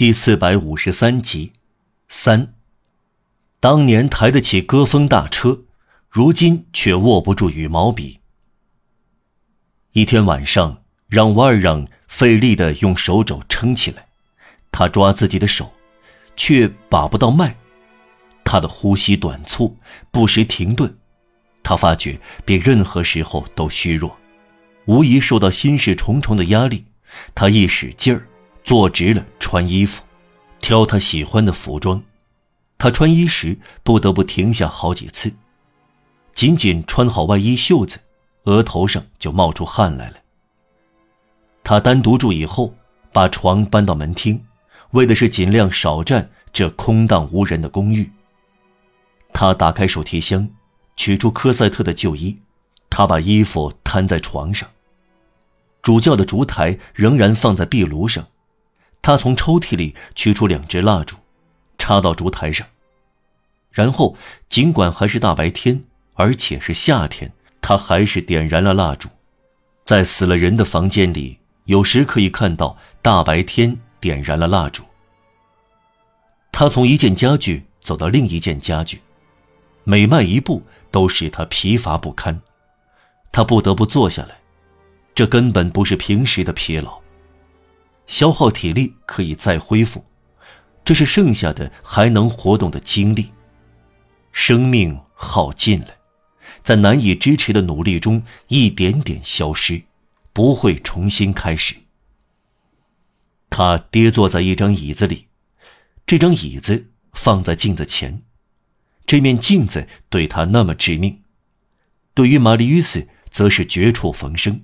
[0.00, 1.52] 第四百五十三集，
[2.08, 2.54] 三。
[3.60, 5.64] 当年抬得起歌风大车，
[6.08, 8.20] 如今却握不住羽毛笔。
[9.92, 14.06] 一天晚上，让瓦尔让费力的用手肘撑起来，
[14.72, 15.70] 他抓自己的手，
[16.34, 17.54] 却把不到脉。
[18.42, 19.76] 他的呼吸短促，
[20.10, 20.96] 不时停顿。
[21.62, 24.16] 他发觉比任何时候都虚弱，
[24.86, 26.86] 无疑受到心事重重的压力。
[27.34, 28.26] 他一使劲儿。
[28.70, 30.04] 坐直了，穿衣服，
[30.60, 32.00] 挑他喜欢的服装。
[32.78, 35.32] 他穿衣时不得不停下好几次。
[36.34, 37.98] 仅仅穿好外衣袖子，
[38.44, 40.18] 额头上就冒出汗来了。
[41.64, 42.72] 他单独住以后，
[43.12, 44.40] 把床搬到门厅，
[44.92, 48.08] 为的是尽量少占这空荡无人的公寓。
[49.32, 50.48] 他打开手提箱，
[50.94, 52.38] 取出科赛特的旧衣，
[52.88, 54.70] 他把衣服摊在床上。
[55.82, 58.24] 主教的烛台仍然放在壁炉上。
[59.02, 61.16] 他从抽屉里取出两支蜡烛，
[61.78, 62.66] 插到烛台上。
[63.70, 64.16] 然后，
[64.48, 65.84] 尽管还是大白天，
[66.14, 69.08] 而且是夏天，他还是点燃了蜡烛。
[69.84, 74.84] 在死了人的房间里，有时可以看到大白天点燃了蜡烛。
[76.52, 79.00] 他从一件家具走到另一件家具，
[79.84, 82.40] 每迈一步都使他疲乏不堪。
[83.32, 84.36] 他不得不坐下来，
[85.14, 87.00] 这根本不是平时的疲劳。
[88.10, 90.04] 消耗体力可以再恢复，
[90.84, 93.32] 这是剩下的还能活动的精力。
[94.32, 95.94] 生命耗尽了，
[96.64, 99.82] 在难以支持的努力中一点点消失，
[100.32, 101.76] 不会重新开始。
[103.48, 105.28] 他跌坐在一张椅子里，
[106.04, 108.22] 这张椅子放在镜子前，
[109.06, 111.22] 这面镜子对他那么致命，
[112.12, 114.62] 对于玛丽·约斯则是绝处逢生。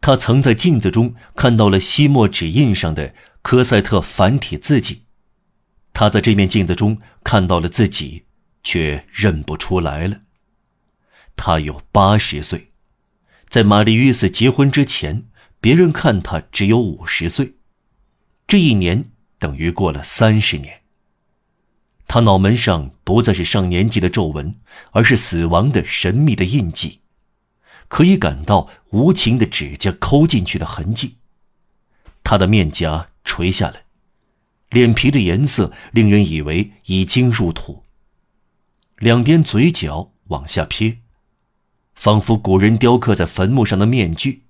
[0.00, 5.02] 他曾在镜子中看到了吸墨纸印上的科赛特繁体字迹，
[5.92, 8.24] 他在这面镜子中看到了自己，
[8.62, 10.22] 却认不出来了。
[11.36, 12.68] 他有八十岁，
[13.48, 15.24] 在玛丽·约斯结婚之前，
[15.60, 17.54] 别人看他只有五十岁，
[18.46, 19.04] 这一年
[19.38, 20.82] 等于过了三十年。
[22.06, 24.56] 他脑门上不再是上年纪的皱纹，
[24.92, 26.99] 而是死亡的神秘的印记。
[27.90, 31.16] 可以感到无情的指甲抠进去的痕迹，
[32.22, 33.82] 他的面颊垂下来，
[34.70, 37.82] 脸皮的颜色令人以为已经入土。
[38.98, 40.98] 两边嘴角往下撇，
[41.94, 44.44] 仿佛古人雕刻在坟墓上的面具。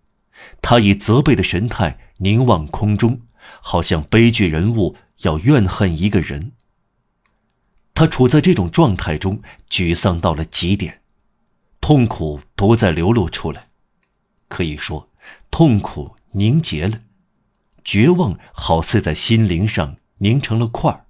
[0.61, 3.23] 他以责备的神态凝望空中，
[3.63, 6.53] 好像悲剧人物要怨恨一个人。
[7.95, 9.41] 他处在这种状态中，
[9.71, 11.00] 沮丧到了极点。
[11.91, 13.67] 痛苦不再流露出来，
[14.47, 15.09] 可以说，
[15.51, 17.01] 痛苦凝结了，
[17.85, 21.07] 绝望好似在心灵上凝成了块儿。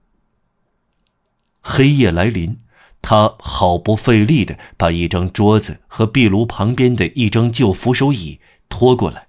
[1.61, 2.57] 黑夜来临，
[3.03, 9.29] 他毫不费力地把一张桌子和壁炉旁边的一张旧扶手椅拖过来，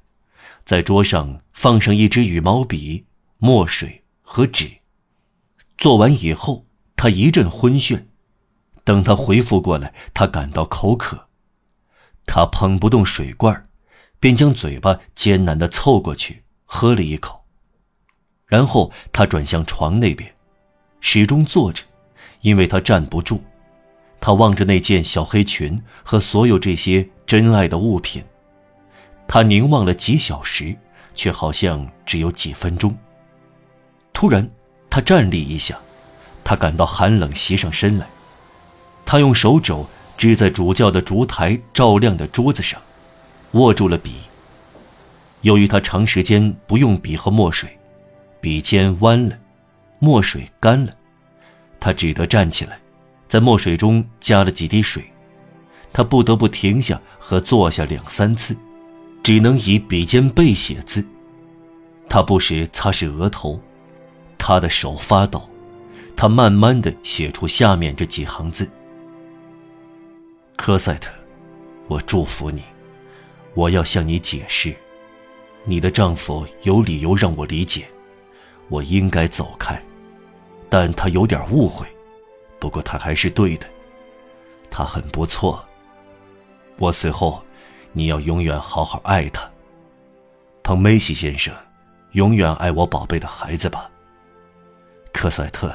[0.63, 3.07] 在桌上放上一支羽毛笔、
[3.39, 4.71] 墨水和纸。
[5.77, 8.05] 做完以后，他一阵昏眩。
[8.85, 11.27] 等他恢复过来，他感到口渴。
[12.25, 13.67] 他捧不动水罐，
[14.19, 17.43] 便将嘴巴艰难地凑过去喝了一口。
[18.45, 20.33] 然后他转向床那边，
[20.99, 21.83] 始终坐着，
[22.41, 23.43] 因为他站不住。
[24.19, 28.23] 他望着那件小黑裙和所有这些珍爱的物品，
[29.27, 30.77] 他凝望了几小时，
[31.15, 32.95] 却好像只有几分钟。
[34.13, 34.47] 突然，
[34.89, 35.77] 他站立一下，
[36.43, 38.05] 他感到寒冷袭上身来，
[39.05, 39.85] 他用手肘。
[40.17, 42.79] 支在主教的烛台照亮的桌子上，
[43.53, 44.15] 握住了笔。
[45.41, 47.77] 由于他长时间不用笔和墨水，
[48.39, 49.37] 笔尖弯了，
[49.99, 50.93] 墨水干了，
[51.79, 52.79] 他只得站起来，
[53.27, 55.03] 在墨水中加了几滴水。
[55.91, 58.55] 他不得不停下和坐下两三次，
[59.23, 61.05] 只能以笔尖背写字。
[62.07, 63.59] 他不时擦拭额头，
[64.37, 65.49] 他的手发抖。
[66.15, 68.69] 他慢慢地写出下面这几行字。
[70.63, 71.09] 科赛特，
[71.87, 72.61] 我祝福你。
[73.55, 74.71] 我要向你解释，
[75.63, 77.87] 你的丈夫有理由让我理解，
[78.69, 79.81] 我应该走开，
[80.69, 81.87] 但他有点误会。
[82.59, 83.65] 不过他还是对的，
[84.69, 85.65] 他很不错。
[86.77, 87.43] 我死后，
[87.91, 89.49] 你要永远好好爱他。
[90.61, 91.51] 彭梅西先生，
[92.11, 93.89] 永远爱我宝贝的孩子吧。
[95.11, 95.73] 科赛特，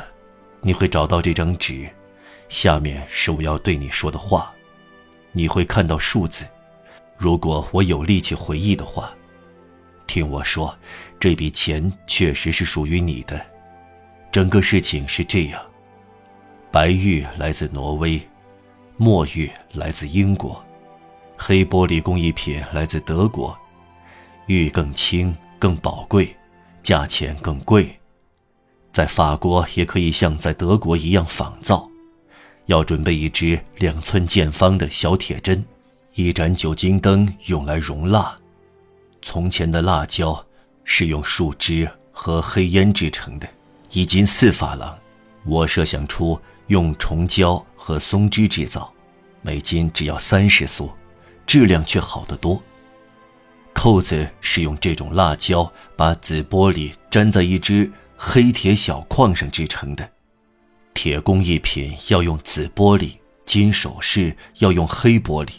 [0.61, 1.91] 你会找到这张纸，
[2.49, 4.53] 下面是我要对你说的话。
[5.37, 6.47] 你会看到数字，
[7.19, 9.13] 如果我有力气回忆的话，
[10.07, 10.75] 听我说，
[11.21, 13.39] 这笔钱确实是属于你的，
[14.33, 15.61] 整个事情是这样：
[16.73, 18.19] 白玉来自挪威，
[18.97, 20.65] 墨玉来自英国，
[21.37, 23.55] 黑玻璃工艺品来自德国。
[24.47, 26.35] 玉更轻、更宝贵，
[26.83, 27.95] 价钱更贵。
[28.91, 31.87] 在法国也可以像在德国一样仿造，
[32.67, 35.65] 要准备一支两寸见方的小铁针，
[36.15, 38.37] 一盏酒精灯用来熔蜡。
[39.23, 40.45] 从前的蜡胶
[40.85, 43.49] 是用树枝和黑烟制成的。
[43.93, 44.97] 一斤四法郎，
[45.45, 48.93] 我设想出用虫胶和松脂制造，
[49.43, 50.91] 每斤只要三十苏，
[51.47, 52.61] 质量却好得多。
[53.73, 60.09] 扣子是用这种蜡胶把紫玻璃粘在一只黑铁小框上制成的。
[61.07, 65.53] 铁工艺品要用紫玻璃，金首饰要用黑玻璃。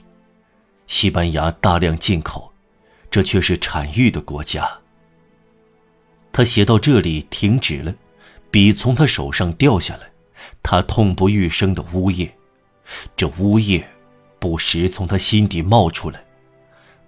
[0.88, 2.52] 西班牙大量进口，
[3.10, 4.70] 这却是产玉的国家。
[6.34, 7.96] 他写到这里停止了。
[8.52, 10.10] 笔从他手上掉下来，
[10.62, 12.30] 他痛不欲生的呜咽，
[13.16, 13.88] 这呜咽
[14.40, 16.22] 不时从他心底冒出来。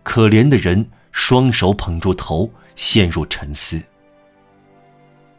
[0.01, 3.83] 可怜的人双手捧住头，陷入沉思。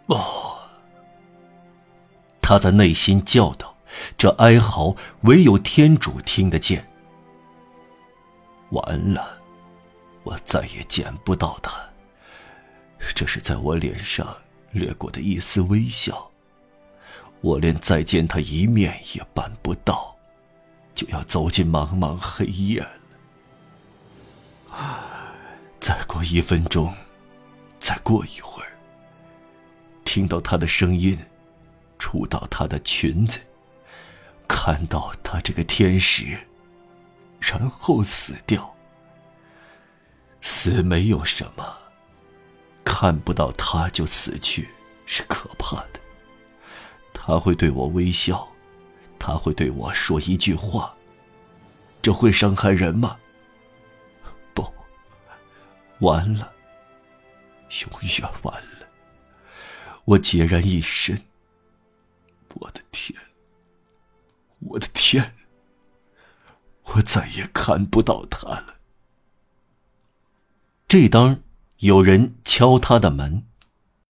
[0.05, 0.50] 哦，
[2.51, 3.77] 他在内心叫道
[4.19, 6.85] ：“这哀嚎唯有天主听得见。”
[8.71, 9.41] 完了，
[10.25, 11.73] 我再也见不到他。
[13.15, 14.27] 这是在我脸上。
[14.73, 16.31] 掠过的一丝微笑，
[17.41, 20.17] 我连再见他一面也办不到，
[20.93, 22.91] 就要走进茫茫黑夜了。
[25.81, 26.93] 再过一分钟，
[27.79, 28.77] 再过一会儿，
[30.05, 31.17] 听到他的声音，
[32.01, 33.39] 触到她的裙子，
[34.49, 36.37] 看到她这个天使，
[37.39, 38.75] 然后死掉。
[40.43, 41.77] 死没有什么。
[42.83, 44.69] 看不到他就死去，
[45.07, 46.01] 是可怕的。
[47.13, 48.49] 他会对我微笑，
[49.19, 50.93] 他会对我说一句话。
[52.03, 53.17] 这会伤害人吗？
[54.55, 54.67] 不，
[56.01, 56.53] 完了，
[57.83, 58.89] 永远完了。
[60.05, 61.21] 我孑然一身。
[62.55, 63.21] 我的天，
[64.61, 65.35] 我的天，
[66.85, 68.77] 我再也看不到他了。
[70.89, 71.43] 这当。
[71.81, 73.47] 有人敲他的门，